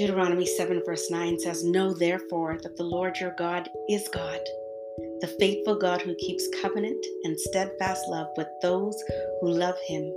Deuteronomy 0.00 0.46
7, 0.46 0.80
verse 0.86 1.10
9 1.10 1.38
says, 1.40 1.62
Know 1.62 1.92
therefore 1.92 2.56
that 2.62 2.74
the 2.74 2.82
Lord 2.82 3.18
your 3.18 3.34
God 3.36 3.68
is 3.90 4.08
God, 4.08 4.40
the 5.20 5.36
faithful 5.38 5.78
God 5.78 6.00
who 6.00 6.14
keeps 6.14 6.48
covenant 6.62 7.04
and 7.24 7.38
steadfast 7.38 8.08
love 8.08 8.28
with 8.38 8.46
those 8.62 8.96
who 9.42 9.50
love 9.50 9.74
him 9.86 10.10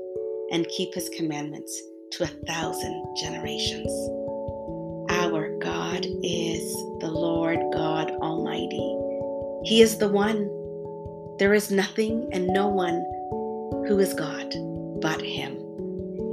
and 0.53 0.65
keep 0.69 0.93
his 0.93 1.09
commandments 1.09 1.77
to 2.13 2.23
a 2.23 2.27
thousand 2.47 3.15
generations. 3.21 3.91
Our 5.09 5.59
God 5.59 6.05
is 6.05 6.73
the 7.01 7.11
Lord 7.11 7.59
God 7.73 8.09
Almighty. 8.21 8.97
He 9.65 9.81
is 9.81 9.97
the 9.97 10.07
one. 10.07 10.47
There 11.39 11.53
is 11.53 11.71
nothing 11.71 12.29
and 12.31 12.47
no 12.47 12.69
one 12.69 13.03
who 13.89 13.99
is 13.99 14.13
God 14.13 14.49
but 15.01 15.21
him. 15.21 15.57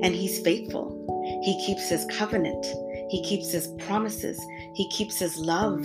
And 0.04 0.14
he's 0.14 0.38
faithful. 0.38 1.00
He 1.42 1.66
keeps 1.66 1.88
his 1.88 2.06
covenant. 2.16 2.64
He 3.10 3.22
keeps 3.24 3.50
his 3.50 3.66
promises. 3.78 4.40
He 4.74 4.88
keeps 4.88 5.18
his 5.18 5.36
love. 5.36 5.84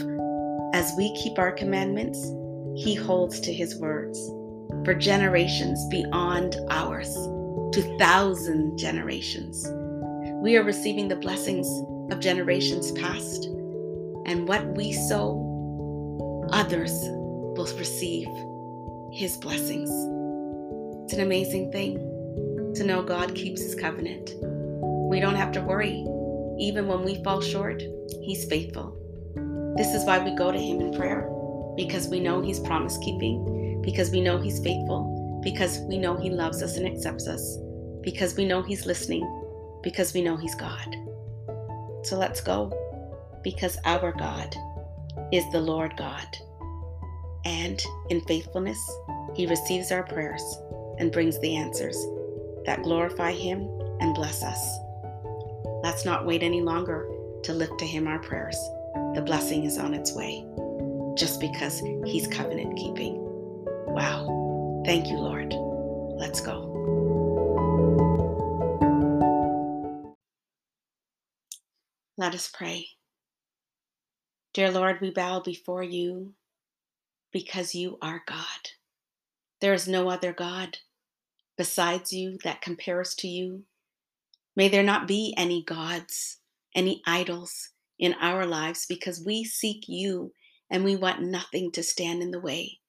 As 0.74 0.94
we 0.98 1.16
keep 1.16 1.40
our 1.40 1.52
commandments, 1.52 2.20
he 2.76 2.94
holds 2.94 3.40
to 3.40 3.52
his 3.52 3.76
words 3.80 4.20
for 4.84 4.94
generations 4.94 5.84
beyond 5.90 6.56
ours, 6.70 7.14
to 7.74 7.98
thousand 7.98 8.78
generations. 8.78 9.68
We 10.44 10.56
are 10.58 10.64
receiving 10.64 11.08
the 11.08 11.16
blessings 11.16 11.68
of 12.12 12.20
generations 12.20 12.92
past, 12.92 13.46
and 14.26 14.48
what 14.48 14.64
we 14.76 14.94
sow, 14.94 15.42
others 16.52 16.92
will 16.92 17.68
receive 17.80 18.28
his 19.12 19.38
blessings. 19.38 19.90
It's 21.06 21.14
an 21.14 21.22
amazing 21.22 21.72
thing 21.72 21.96
to 22.76 22.84
know 22.84 23.02
God 23.02 23.34
keeps 23.34 23.62
his 23.62 23.74
covenant. 23.74 24.32
We 25.10 25.20
don't 25.20 25.36
have 25.36 25.52
to 25.54 25.62
worry. 25.62 26.06
Even 26.60 26.88
when 26.88 27.04
we 27.04 27.24
fall 27.24 27.42
short, 27.42 27.82
he's 28.22 28.46
faithful. 28.46 28.96
This 29.78 29.94
is 29.94 30.06
why 30.06 30.20
we 30.20 30.36
go 30.36 30.52
to 30.52 30.60
him 30.60 30.80
in 30.82 30.94
prayer 30.94 31.30
because 31.76 32.08
we 32.08 32.20
know 32.20 32.42
He's 32.42 32.60
promise 32.60 32.98
keeping, 32.98 33.82
because 33.82 34.10
we 34.10 34.22
know 34.22 34.38
He's 34.38 34.60
faithful, 34.60 35.42
because 35.44 35.80
we 35.80 35.98
know 35.98 36.16
He 36.16 36.30
loves 36.30 36.64
us 36.64 36.78
and 36.78 36.88
accepts 36.88 37.28
us, 37.28 37.58
because 38.02 38.36
we 38.36 38.46
know 38.46 38.62
He's 38.62 38.86
listening, 38.86 39.24
because 39.84 40.14
we 40.14 40.22
know 40.22 40.38
He's 40.38 40.56
God. 40.56 40.96
So 42.04 42.18
let's 42.18 42.42
go, 42.42 42.72
because 43.44 43.78
our 43.86 44.12
God 44.14 44.56
is 45.32 45.44
the 45.52 45.60
Lord 45.60 45.96
God. 45.98 46.28
And 47.44 47.82
in 48.10 48.22
faithfulness, 48.22 48.80
He 49.36 49.46
receives 49.48 49.92
our 49.92 50.04
prayers 50.04 50.44
and 50.98 51.12
brings 51.12 51.40
the 51.40 51.56
answers 51.56 51.98
that 52.66 52.84
glorify 52.84 53.34
Him 53.34 53.68
and 54.00 54.16
bless 54.16 54.44
us. 54.44 54.78
Let's 55.86 56.04
not 56.04 56.26
wait 56.26 56.42
any 56.42 56.62
longer 56.62 57.08
to 57.44 57.54
lift 57.54 57.78
to 57.78 57.86
Him 57.86 58.08
our 58.08 58.18
prayers. 58.18 58.58
The 59.14 59.22
blessing 59.24 59.66
is 59.66 59.78
on 59.78 59.94
its 59.94 60.16
way 60.16 60.44
just 61.16 61.40
because 61.40 61.80
He's 62.04 62.26
covenant 62.26 62.76
keeping. 62.76 63.18
Wow. 63.90 64.82
Thank 64.84 65.10
you, 65.10 65.18
Lord. 65.18 65.54
Let's 66.18 66.42
go. 66.42 66.72
Let 72.18 72.34
us 72.34 72.50
pray. 72.52 72.88
Dear 74.56 74.72
Lord, 74.72 75.02
we 75.02 75.12
bow 75.12 75.40
before 75.40 75.84
you 75.84 76.34
because 77.32 77.76
you 77.76 78.00
are 78.02 78.24
God. 78.26 78.72
There 79.62 79.76
is 79.76 79.88
no 79.88 80.10
other 80.10 80.34
God 80.34 80.80
besides 81.60 82.12
you 82.12 82.40
that 82.44 82.64
compares 82.64 83.14
to 83.18 83.28
you. 83.28 83.66
May 84.56 84.70
there 84.70 84.84
not 84.84 85.08
be 85.08 85.34
any 85.38 85.64
gods, 85.64 86.38
any 86.76 87.02
idols 87.06 87.70
in 88.00 88.16
our 88.22 88.46
lives 88.46 88.86
because 88.88 89.24
we 89.26 89.44
seek 89.44 89.86
you 89.88 90.32
and 90.70 90.84
we 90.84 90.96
want 90.96 91.22
nothing 91.22 91.72
to 91.74 91.84
stand 91.84 92.22
in 92.22 92.32
the 92.32 92.40
way. 92.40 92.80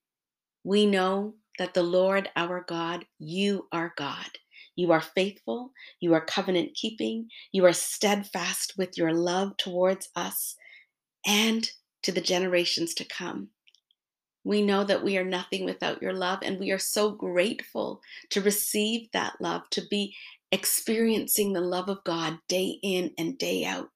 We 0.65 0.87
know 0.87 1.35
that 1.59 1.75
the 1.75 1.83
Lord 1.83 2.29
our 2.37 2.65
God, 2.67 3.05
you 3.19 3.69
are 3.73 3.95
God. 3.97 4.39
You 4.77 4.93
are 4.93 5.01
faithful, 5.01 5.73
you 6.01 6.13
are 6.13 6.25
covenant 6.25 6.75
keeping, 6.75 7.31
you 7.51 7.65
are 7.65 7.73
steadfast 7.73 8.75
with 8.77 8.99
your 8.99 9.15
love 9.15 9.57
towards 9.57 10.11
us 10.15 10.55
and 11.27 11.69
to 12.03 12.13
the 12.13 12.21
generations 12.21 12.93
to 12.95 13.05
come. 13.05 13.49
We 14.45 14.63
know 14.63 14.85
that 14.85 15.03
we 15.03 15.17
are 15.17 15.25
nothing 15.25 15.65
without 15.65 16.03
your 16.03 16.13
love, 16.13 16.41
and 16.43 16.61
we 16.61 16.71
are 16.71 16.79
so 16.79 17.11
grateful 17.11 18.01
to 18.31 18.43
receive 18.43 19.11
that 19.13 19.41
love, 19.41 19.63
to 19.71 19.83
be 19.91 20.15
experiencing 20.53 21.53
the 21.53 21.61
love 21.61 21.89
of 21.89 22.05
God 22.05 22.39
day 22.49 22.79
in 22.83 23.13
and 23.19 23.39
day 23.39 23.65
out. 23.65 23.91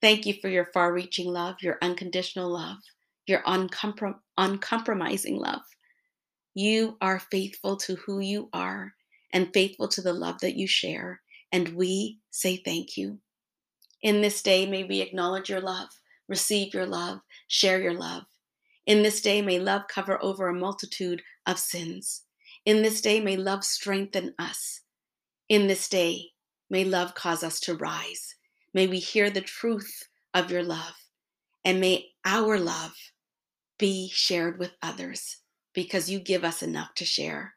Thank 0.00 0.26
you 0.26 0.34
for 0.40 0.48
your 0.48 0.66
far 0.72 0.92
reaching 0.92 1.28
love, 1.28 1.56
your 1.60 1.78
unconditional 1.82 2.50
love, 2.50 2.78
your 3.26 3.42
uncomprom- 3.42 4.20
uncompromising 4.38 5.36
love. 5.36 5.62
You 6.54 6.96
are 7.00 7.18
faithful 7.18 7.76
to 7.78 7.96
who 7.96 8.20
you 8.20 8.48
are 8.52 8.94
and 9.32 9.52
faithful 9.52 9.88
to 9.88 10.02
the 10.02 10.12
love 10.12 10.40
that 10.40 10.56
you 10.56 10.66
share. 10.66 11.20
And 11.52 11.70
we 11.70 12.18
say 12.30 12.56
thank 12.56 12.96
you. 12.96 13.18
In 14.02 14.22
this 14.22 14.42
day, 14.42 14.66
may 14.66 14.84
we 14.84 15.00
acknowledge 15.00 15.50
your 15.50 15.60
love, 15.60 15.88
receive 16.28 16.72
your 16.72 16.86
love, 16.86 17.20
share 17.48 17.80
your 17.80 17.94
love. 17.94 18.24
In 18.86 19.02
this 19.02 19.20
day, 19.20 19.42
may 19.42 19.58
love 19.58 19.82
cover 19.88 20.22
over 20.22 20.48
a 20.48 20.54
multitude 20.54 21.22
of 21.46 21.58
sins. 21.58 22.22
In 22.64 22.82
this 22.82 23.00
day, 23.00 23.20
may 23.20 23.36
love 23.36 23.62
strengthen 23.62 24.34
us. 24.38 24.80
In 25.50 25.66
this 25.66 25.88
day, 25.88 26.26
may 26.70 26.84
love 26.84 27.16
cause 27.16 27.42
us 27.42 27.58
to 27.62 27.74
rise. 27.74 28.36
May 28.72 28.86
we 28.86 29.00
hear 29.00 29.30
the 29.30 29.40
truth 29.40 30.06
of 30.32 30.48
your 30.48 30.62
love, 30.62 30.94
and 31.64 31.80
may 31.80 32.10
our 32.24 32.56
love 32.56 32.92
be 33.76 34.08
shared 34.12 34.60
with 34.60 34.76
others 34.80 35.38
because 35.74 36.08
you 36.08 36.20
give 36.20 36.44
us 36.44 36.62
enough 36.62 36.94
to 36.94 37.04
share. 37.04 37.54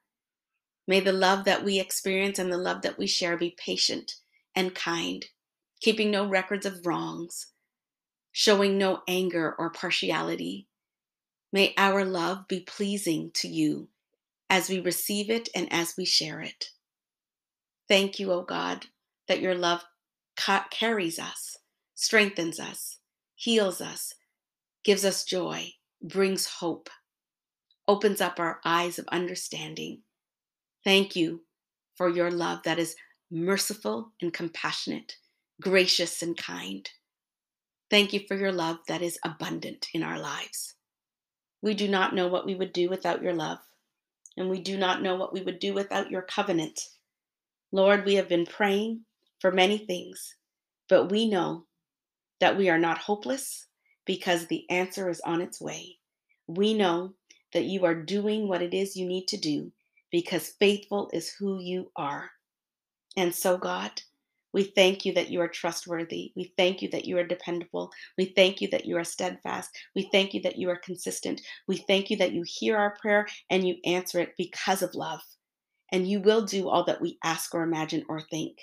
May 0.87 1.01
the 1.01 1.13
love 1.13 1.45
that 1.45 1.63
we 1.63 1.79
experience 1.79 2.39
and 2.39 2.51
the 2.51 2.57
love 2.57 2.81
that 2.81 2.97
we 2.97 3.05
share 3.05 3.37
be 3.37 3.55
patient 3.63 4.15
and 4.55 4.73
kind, 4.73 5.23
keeping 5.79 6.09
no 6.09 6.27
records 6.27 6.65
of 6.65 6.87
wrongs, 6.87 7.51
showing 8.31 8.75
no 8.75 9.03
anger 9.07 9.53
or 9.59 9.69
partiality. 9.69 10.67
May 11.51 11.75
our 11.77 12.03
love 12.03 12.47
be 12.47 12.61
pleasing 12.61 13.29
to 13.35 13.47
you 13.47 13.89
as 14.49 14.67
we 14.67 14.79
receive 14.79 15.29
it 15.29 15.47
and 15.53 15.71
as 15.71 15.93
we 15.95 16.05
share 16.05 16.41
it. 16.41 16.69
Thank 17.87 18.19
you, 18.19 18.31
O 18.31 18.43
God, 18.43 18.87
that 19.27 19.41
your 19.41 19.55
love 19.55 19.83
ca- 20.37 20.67
carries 20.71 21.19
us 21.19 21.57
strengthens 21.95 22.59
us, 22.59 22.97
heals 23.35 23.81
us, 23.81 24.13
gives 24.83 25.05
us 25.05 25.23
joy, 25.23 25.71
brings 26.01 26.45
hope, 26.45 26.89
opens 27.87 28.19
up 28.21 28.39
our 28.39 28.59
eyes 28.65 28.99
of 28.99 29.07
understanding. 29.09 30.01
Thank 30.83 31.15
you 31.15 31.43
for 31.95 32.09
your 32.09 32.31
love 32.31 32.63
that 32.63 32.79
is 32.79 32.95
merciful 33.31 34.11
and 34.21 34.33
compassionate, 34.33 35.15
gracious 35.61 36.21
and 36.21 36.35
kind. 36.35 36.89
Thank 37.89 38.11
you 38.11 38.21
for 38.27 38.35
your 38.35 38.51
love 38.51 38.79
that 38.87 39.01
is 39.01 39.19
abundant 39.23 39.87
in 39.93 40.03
our 40.03 40.19
lives. 40.19 40.75
We 41.61 41.73
do 41.73 41.87
not 41.87 42.13
know 42.13 42.27
what 42.27 42.45
we 42.45 42.55
would 42.55 42.73
do 42.73 42.89
without 42.89 43.21
your 43.21 43.33
love, 43.33 43.59
and 44.35 44.49
we 44.49 44.59
do 44.59 44.77
not 44.77 45.01
know 45.01 45.15
what 45.15 45.31
we 45.31 45.41
would 45.41 45.59
do 45.59 45.73
without 45.73 46.11
your 46.11 46.23
covenant. 46.23 46.81
Lord, 47.73 48.05
we 48.05 48.13
have 48.13 48.29
been 48.29 48.45
praying 48.45 49.01
for 49.39 49.51
many 49.51 49.79
things, 49.79 50.35
but 50.87 51.11
we 51.11 51.27
know 51.27 51.65
that 52.39 52.55
we 52.55 52.69
are 52.69 52.77
not 52.77 52.99
hopeless 52.99 53.65
because 54.05 54.45
the 54.45 54.69
answer 54.69 55.09
is 55.09 55.19
on 55.21 55.41
its 55.41 55.59
way. 55.59 55.97
We 56.45 56.75
know 56.75 57.15
that 57.51 57.63
you 57.63 57.83
are 57.85 57.95
doing 57.95 58.47
what 58.47 58.61
it 58.61 58.75
is 58.75 58.95
you 58.95 59.07
need 59.07 59.27
to 59.29 59.37
do 59.37 59.71
because 60.11 60.53
faithful 60.59 61.09
is 61.13 61.33
who 61.33 61.59
you 61.59 61.89
are. 61.95 62.29
And 63.17 63.33
so, 63.33 63.57
God, 63.57 64.03
we 64.51 64.65
thank 64.65 65.03
you 65.03 65.13
that 65.15 65.31
you 65.31 65.41
are 65.41 65.47
trustworthy. 65.47 66.31
We 66.35 66.53
thank 66.55 66.83
you 66.83 66.89
that 66.91 67.05
you 67.05 67.17
are 67.17 67.25
dependable. 67.25 67.89
We 68.19 68.25
thank 68.35 68.61
you 68.61 68.67
that 68.67 68.85
you 68.85 68.97
are 68.97 69.03
steadfast. 69.03 69.75
We 69.95 70.09
thank 70.11 70.35
you 70.35 70.43
that 70.43 70.59
you 70.59 70.69
are 70.69 70.77
consistent. 70.77 71.41
We 71.67 71.77
thank 71.77 72.11
you 72.11 72.17
that 72.17 72.33
you 72.33 72.43
hear 72.45 72.77
our 72.77 72.95
prayer 73.01 73.25
and 73.49 73.67
you 73.67 73.77
answer 73.83 74.19
it 74.19 74.35
because 74.37 74.83
of 74.83 74.93
love. 74.93 75.23
And 75.93 76.05
you 76.05 76.19
will 76.19 76.45
do 76.45 76.67
all 76.67 76.83
that 76.85 76.99
we 76.99 77.19
ask 77.23 77.55
or 77.55 77.63
imagine 77.63 78.03
or 78.09 78.19
think. 78.19 78.57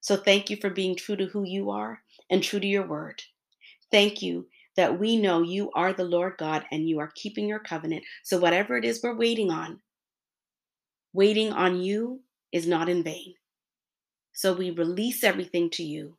So 0.00 0.16
thank 0.16 0.48
you 0.48 0.56
for 0.56 0.70
being 0.70 0.96
true 0.96 1.16
to 1.16 1.26
who 1.26 1.44
you 1.44 1.70
are 1.70 2.00
and 2.30 2.42
true 2.42 2.60
to 2.60 2.66
your 2.66 2.86
word. 2.86 3.22
Thank 3.90 4.22
you 4.22 4.46
that 4.76 4.98
we 4.98 5.16
know 5.16 5.42
you 5.42 5.72
are 5.72 5.92
the 5.92 6.04
Lord 6.04 6.34
God 6.38 6.64
and 6.70 6.88
you 6.88 7.00
are 7.00 7.10
keeping 7.14 7.48
your 7.48 7.58
covenant. 7.58 8.04
So, 8.22 8.38
whatever 8.38 8.76
it 8.76 8.84
is 8.84 9.02
we're 9.02 9.16
waiting 9.16 9.50
on, 9.50 9.80
waiting 11.12 11.52
on 11.52 11.80
you 11.80 12.20
is 12.52 12.66
not 12.66 12.88
in 12.88 13.02
vain. 13.02 13.34
So, 14.32 14.54
we 14.54 14.70
release 14.70 15.24
everything 15.24 15.68
to 15.70 15.82
you 15.82 16.16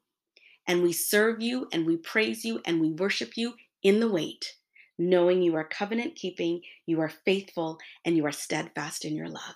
and 0.68 0.84
we 0.84 0.92
serve 0.92 1.42
you 1.42 1.70
and 1.72 1.86
we 1.86 1.98
praise 1.98 2.44
you 2.44 2.62
and 2.66 2.82
we 2.82 2.92
worship 2.92 3.38
you 3.38 3.54
in 3.82 4.02
the 4.02 4.10
wait, 4.10 4.56
knowing 4.98 5.42
you 5.42 5.56
are 5.56 5.64
covenant 5.64 6.16
keeping, 6.16 6.62
you 6.86 7.00
are 7.00 7.12
faithful, 7.24 7.80
and 8.04 8.18
you 8.18 8.26
are 8.26 8.32
steadfast 8.34 9.06
in 9.06 9.16
your 9.16 9.30
love. 9.30 9.56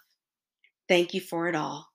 Thank 0.94 1.16
you 1.16 1.22
for 1.22 1.48
it 1.48 1.56
all. 1.56 1.88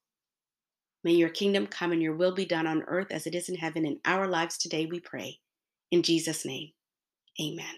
May 1.05 1.13
your 1.13 1.29
kingdom 1.29 1.69
come 1.69 1.93
and 1.93 2.03
your 2.03 2.17
will 2.17 2.35
be 2.35 2.45
done 2.45 2.67
on 2.67 2.83
earth 2.89 3.13
as 3.13 3.29
it 3.29 3.35
is 3.37 3.49
in 3.49 3.55
heaven 3.55 3.87
in 3.87 4.01
our 4.05 4.27
lives 4.27 4.59
today, 4.59 4.87
we 4.87 4.99
pray. 4.99 5.39
In 5.93 6.03
Jesus' 6.03 6.45
name, 6.45 6.71
amen. 7.41 7.77